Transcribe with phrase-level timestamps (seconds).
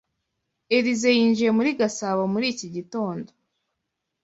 [0.75, 3.29] Elyse yinjiye muri Gasabo muri iki gitondo.